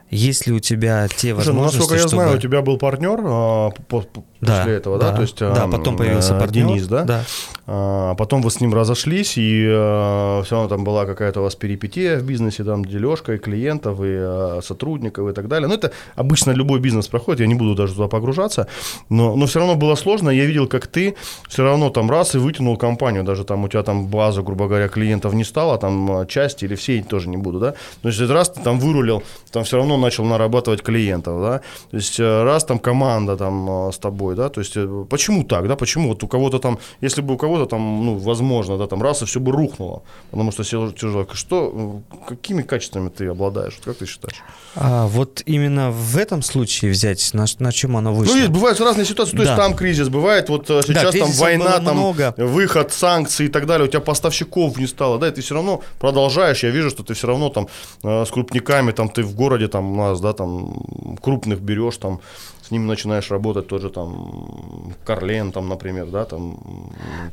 [0.10, 2.24] Есть ли у тебя те Слушай, ну, возможности, насколько я чтобы...
[2.24, 4.06] знаю, у тебя был партнер а, по-
[4.46, 5.14] Да, после этого, да?
[5.14, 6.68] То есть, да, а, потом появился э, партнер.
[6.68, 7.04] Денис, да?
[7.04, 7.24] Да.
[7.68, 12.20] А, потом вы с ним разошлись, и все равно там была какая-то у вас перипетия
[12.20, 15.68] в бизнесе, там дележка и клиентов, и а, сотрудников и так далее.
[15.68, 18.68] Ну, это обычно любой бизнес проходит, я не буду даже туда погружаться,
[19.10, 20.30] но, но все равно было сложно.
[20.30, 21.16] Я видел, как ты
[21.48, 24.88] все равно там раз и вытянул компанию, даже там у тебя там база, грубо говоря,
[24.88, 27.74] клиентов не стало, там а, части или все тоже не буду, да.
[28.02, 31.62] То есть раз ты там вырулил, там все равно начал нарабатывать клиентов, да.
[31.92, 35.44] То есть э, раз там команда там а, с тобой, да, то есть э, почему
[35.44, 38.88] так, да, почему вот у кого-то там, если бы у кого-то там, ну, возможно, да,
[38.88, 41.26] там раз и все бы рухнуло, потому что все тяжело.
[41.34, 44.44] Что, э, какими качествами ты обладаешь, как ты считаешь?
[44.76, 48.34] А, вот именно в этом случае взять, на, на чем оно вышло?
[48.34, 49.58] Ну, есть, бывают разные ситуации, то есть Да.
[49.58, 52.34] там кризис, бывает вот э, сейчас там кризисов война, там много.
[52.38, 55.82] выход, санкции и так далее, у тебя поставщиков не стало, да, и ты все равно
[56.00, 57.68] продолжаешь, я вижу, что ты все равно там
[58.04, 60.76] с крупниками, там ты в городе там у нас, да, там
[61.22, 62.20] крупных берешь, там
[62.68, 66.58] с ними начинаешь работать, тот же там Карлен, там, например, да, там,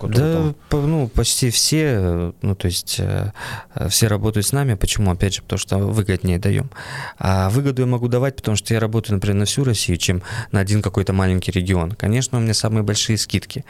[0.03, 3.33] Да, там- ну, почти все, э, ну, то есть э,
[3.75, 4.75] э, все работают с нами.
[4.75, 5.11] Почему?
[5.11, 6.71] Опять же, потому что выгоднее даем.
[7.19, 10.61] А выгоду я могу давать, потому что я работаю, например, на всю Россию, чем на
[10.61, 11.93] один какой-то маленький регион.
[11.93, 13.65] Конечно, у меня самые большие скидки.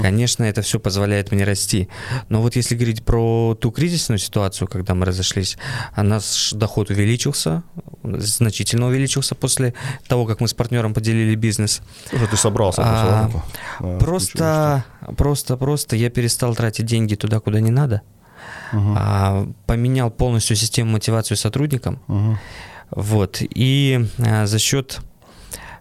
[0.00, 1.88] Конечно, это все позволяет мне расти.
[2.28, 5.58] Но вот если говорить про ту кризисную ситуацию, когда мы разошлись,
[5.94, 7.62] а наш доход увеличился,
[8.04, 9.74] значительно увеличился после
[10.06, 11.82] того, как мы с партнером поделили бизнес.
[12.12, 12.82] Уже ты собрался.
[12.84, 13.30] А.
[13.80, 14.84] Да, Просто,
[15.16, 18.02] просто, просто я перестал тратить деньги туда, куда не надо.
[18.72, 18.94] Мгм.
[18.98, 21.98] А, поменял полностью систему мотивации сотрудникам.
[22.08, 22.38] Мгм.
[22.90, 23.38] Вот.
[23.40, 25.00] И а, за счет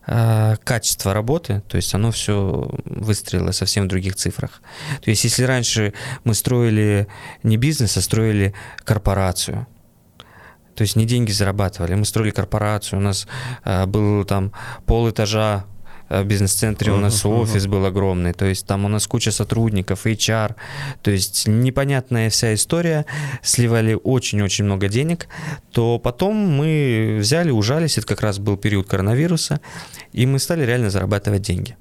[0.05, 4.61] а, качества работы, то есть оно все выстрелило совсем в других цифрах.
[5.01, 7.07] То есть если раньше мы строили
[7.43, 8.53] не бизнес, а строили
[8.85, 9.67] корпорацию,
[10.77, 13.27] то есть не деньги зарабатывали, мы строили корпорацию, у нас
[13.63, 14.51] а, был там
[14.85, 15.65] пол этажа
[16.07, 20.55] в бизнес-центре, у нас офис был огромный, то есть там у нас куча сотрудников, HR,
[21.01, 23.05] то есть непонятная вся история,
[23.41, 25.27] сливали очень-очень много денег,
[25.71, 29.59] то потом мы взяли, ужались, это как раз был период коронавируса,
[30.13, 31.75] и мы стали реально зарабатывать деньги.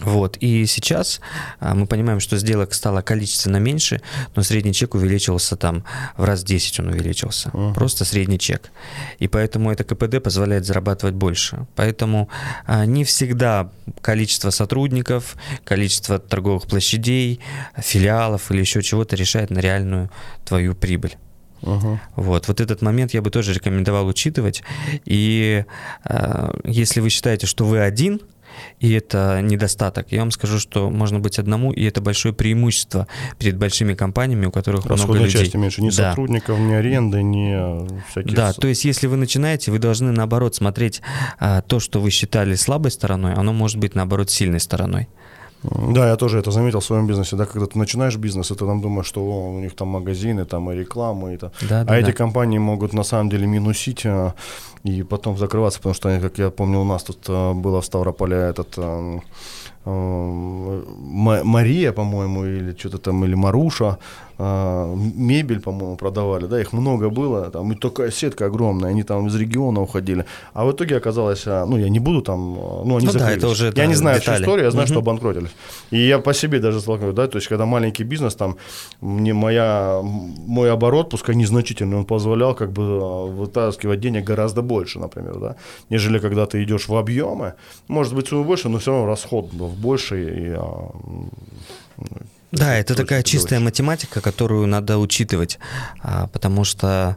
[0.00, 0.36] Вот.
[0.38, 1.20] И сейчас
[1.60, 4.00] а, мы понимаем, что сделок стало количественно меньше,
[4.34, 5.84] но средний чек увеличился там
[6.16, 7.50] в раз 10 он увеличился.
[7.52, 7.74] Ага.
[7.74, 8.70] Просто средний чек.
[9.18, 11.66] И поэтому это КПД позволяет зарабатывать больше.
[11.76, 12.28] Поэтому
[12.66, 17.40] а, не всегда количество сотрудников, количество торговых площадей,
[17.76, 20.10] филиалов или еще чего-то решает на реальную
[20.44, 21.16] твою прибыль.
[21.62, 22.00] Мгм.
[22.16, 24.62] Вот, вот этот момент я бы тоже рекомендовал учитывать.
[25.06, 25.64] И
[26.04, 28.20] э, если вы считаете, что вы один,
[28.80, 33.06] и это недостаток, я вам скажу, что можно быть одному, и это большое преимущество
[33.38, 35.42] перед большими компаниями, у которых много Расходной людей.
[35.44, 36.10] части меньше, ни Да.
[36.10, 38.34] сотрудников, ни аренды, ни э, всяких...
[38.34, 41.02] Да, то есть если вы начинаете, вы должны наоборот смотреть
[41.38, 45.08] а, то, что вы считали слабой стороной, оно может быть наоборот сильной стороной.
[45.64, 47.36] Да, я тоже это заметил в своем бизнесе.
[47.36, 50.44] Да, когда ты начинаешь бизнес, и ты там думаешь, что о, у них там магазины,
[50.44, 51.52] там и реклама, и это.
[51.68, 52.12] Да, а да, эти да.
[52.12, 54.34] компании могут на самом деле минусить а,
[54.82, 57.84] и потом закрываться, потому что, они, как я помню, у нас тут а, было в
[57.86, 59.22] Ставрополе этот а, М-
[61.44, 63.98] Мария, по-моему, или что-то там, или Маруша,
[64.38, 69.26] а, мебель, по-моему, продавали, да, их много было, там и такая сетка огромная, они там
[69.28, 73.06] из региона уходили, а в итоге оказалось, а, ну, я не буду там, ну, они
[73.06, 73.38] Ну да, закрылись.
[73.38, 74.36] это уже, я да, не знаю детали.
[74.36, 75.04] всю историю, я знаю, что Мгм.
[75.08, 75.50] обанкротились.
[75.92, 78.56] И я по себе даже сталкиваюсь, да, то есть, когда маленький бизнес, там,
[79.00, 84.98] мне моя, мой оборот, пускай незначительный, он позволял как бы а, вытаскивать денег гораздо больше,
[84.98, 85.56] например, да,
[85.90, 87.54] нежели когда ты идешь в объемы,
[87.88, 90.90] может быть, сумма больше, но все равно расход был больше, и а,
[92.52, 95.58] Да, это такая это чистая математика, которую надо учитывать,
[96.00, 97.16] а, потому что,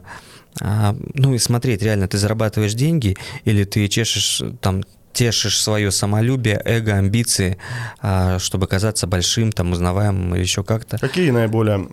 [0.60, 4.82] а, ну и смотреть, реально, ты зарабатываешь деньги или ты чешешь там
[5.18, 7.58] тешишь свое самолюбие, эго, амбиции,
[8.00, 10.98] а, чтобы казаться большим, там, узнаваемым или еще как-то.
[10.98, 11.88] Какие наиболее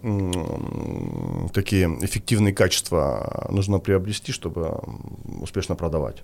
[1.52, 4.80] такие эффективные качества нужно приобрести, чтобы
[5.42, 6.24] успешно продавать?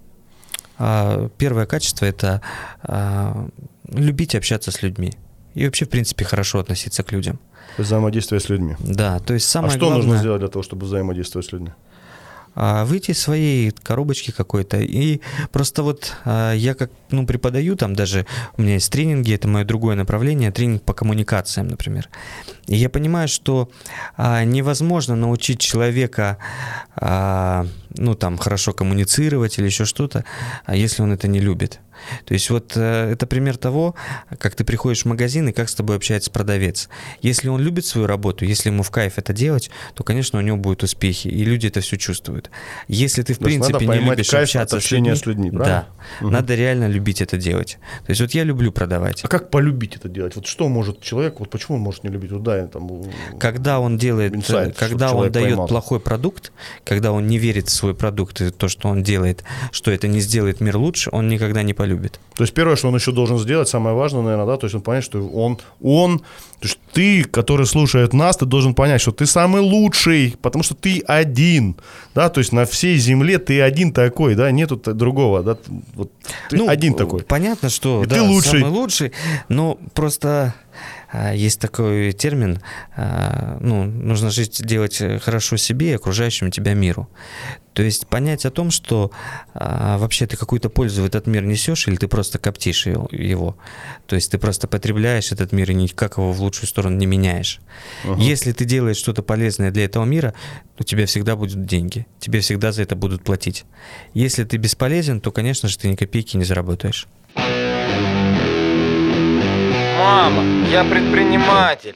[0.84, 2.42] А, Первое качество это
[2.82, 3.48] а,
[3.88, 5.14] любить общаться с людьми.
[5.54, 7.40] И вообще, в принципе, хорошо относиться к людям.
[7.78, 8.76] Взаимодействие с людьми.
[8.80, 9.98] Да, то есть самое а что главное...
[10.04, 11.70] нужно сделать для того, чтобы взаимодействовать с людьми?
[12.54, 14.80] А, выйти из своей коробочки какой-то.
[14.80, 18.26] И просто вот а, я как ну, преподаю, там даже
[18.58, 22.10] у меня есть тренинги, это мое другое направление, тренинг по коммуникациям, например.
[22.68, 23.70] И я понимаю, что
[24.18, 26.38] а, невозможно научить человека,
[27.00, 30.24] ну там, хорошо коммуницировать или еще что-то,
[30.68, 31.80] если он это не любит.
[32.26, 33.96] То есть вот э, это пример того,
[34.40, 36.90] как ты приходишь в магазин и как с тобой общается продавец.
[37.22, 40.58] Если он любит свою работу, если ему в кайф это делать, то, конечно, у него
[40.58, 42.50] будут успехи, и люди это все чувствуют.
[42.88, 45.88] Если ты, в То принципе, не любишь кайф общаться с людьми, с людьми, правильно?
[46.22, 47.78] да, надо реально любить это делать.
[48.06, 49.24] То есть вот я люблю продавать.
[49.24, 50.36] А как полюбить это делать?
[50.36, 52.32] Вот что может человек, вот почему он может не любить?
[52.32, 52.92] Вот да, я там...
[52.92, 53.10] у-
[53.40, 55.68] Когда он делает, Инсайт, э, когда чтобы он дает поймал.
[55.68, 56.52] плохой продукт,
[56.84, 60.20] когда он не верит в свой продукт и то, что он делает, что это не
[60.20, 61.91] сделает мир лучше, он никогда не полюбит.
[62.36, 64.82] То есть первое, что он еще должен сделать, самое важное, наверное, да, то есть он
[64.82, 69.26] понять, что он, он, то есть ты, который слушает нас, ты должен понять, что ты
[69.26, 71.76] самый лучший, потому что ты один,
[72.16, 75.58] да, то есть на всей земле ты один такой, да, нету другого, да,
[75.94, 76.12] вот
[76.50, 77.20] ты один такой.
[77.20, 78.62] Ну, Понятно, что И да, ты лучший.
[78.62, 79.12] самый лучший,
[79.50, 80.54] но просто
[81.34, 82.62] есть такой термин,
[82.96, 87.10] а, ну, нужно жить, делать э, хорошо себе и окружающему тебя миру.
[87.74, 89.12] То есть понять о том, что
[89.54, 93.58] а, вообще ты какую-то пользу в этот мир несешь, или ты просто коптишь его, его.
[94.08, 97.60] То есть ты просто потребляешь этот мир и никак его в лучшую сторону не меняешь.
[98.18, 100.34] Если ты делаешь что-то полезное для этого мира,
[100.80, 103.66] у тебя всегда будут деньги, тебе всегда за это будут платить.
[104.14, 107.08] Если ты бесполезен, то, конечно же, ты ни копейки не заработаешь.
[110.04, 111.96] Мама, я предприниматель.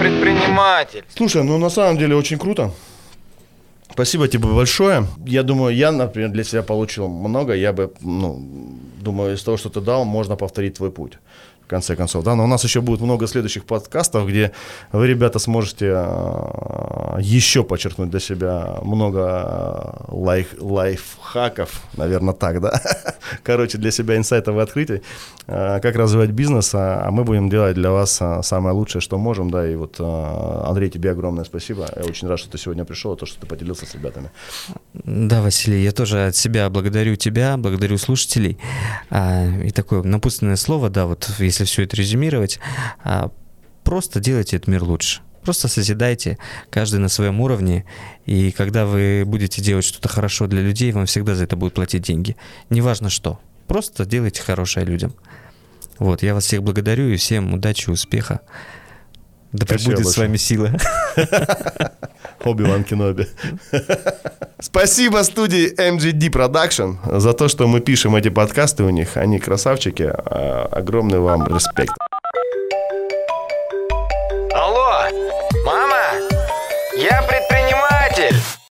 [0.00, 1.04] Предприниматель.
[1.14, 2.70] Слушай, ну на самом деле очень круто.
[3.92, 5.06] Спасибо тебе большое.
[5.26, 7.52] Я думаю, я, например, для себя получил много.
[7.52, 8.42] Я бы, ну,
[9.02, 11.18] думаю, из того, что ты дал, можно повторить твой путь.
[11.66, 14.52] В конце концов, да, но у нас еще будет много следующих подкастов, где
[14.92, 22.80] вы, ребята, сможете а, еще подчеркнуть для себя много а, лайф, лайфхаков, наверное, так, да.
[23.42, 25.02] Короче, для себя инсайтов и открытий,
[25.46, 29.18] а, как развивать бизнес, а а мы будем делать для вас а, самое лучшее, что
[29.18, 31.88] можем, да, и вот, Андрей, тебе огромное спасибо.
[31.94, 34.30] Я очень рад, что ты сегодня пришел, и то, что ты поделился с ребятами.
[34.92, 38.58] Да, Василий, я тоже от себя благодарю тебя, благодарю слушателей.
[39.10, 42.58] А, и такое напутственное слово, да, вот если все это резюмировать,
[43.04, 43.30] а,
[43.84, 45.20] просто делайте этот мир лучше.
[45.46, 46.38] Просто созидайте,
[46.70, 47.84] каждый на своем уровне,
[48.24, 52.02] и когда вы будете делать что-то хорошо для людей, вам всегда за это будут платить
[52.02, 52.36] деньги.
[52.68, 55.14] Неважно что, просто делайте хорошее людям.
[56.00, 58.40] Вот, я вас всех благодарю и всем удачи, успеха.
[59.52, 60.72] Да Спасибо пребудет с вами сила.
[62.44, 63.28] Оби-Ван Кеноби.
[64.58, 69.16] Спасибо студии MGD Production за то, что мы пишем эти подкасты у них.
[69.16, 70.10] Они красавчики.
[70.12, 71.94] А, Огромный вам респект.
[74.66, 75.08] Алло,
[75.64, 76.02] мама,
[76.96, 78.55] я предприниматель.